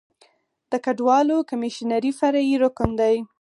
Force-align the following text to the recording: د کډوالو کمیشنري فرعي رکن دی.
د 0.71 0.73
کډوالو 0.85 1.37
کمیشنري 1.49 2.11
فرعي 2.19 2.55
رکن 2.63 2.89
دی. 2.99 3.15